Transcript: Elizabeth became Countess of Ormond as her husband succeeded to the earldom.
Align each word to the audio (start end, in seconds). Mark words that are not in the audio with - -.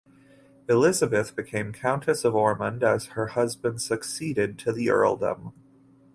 Elizabeth 0.67 1.35
became 1.35 1.71
Countess 1.71 2.25
of 2.25 2.33
Ormond 2.33 2.81
as 2.83 3.09
her 3.13 3.27
husband 3.27 3.83
succeeded 3.83 4.57
to 4.57 4.71
the 4.71 4.89
earldom. 4.89 5.53